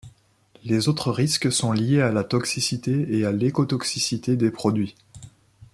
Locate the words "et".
3.15-3.23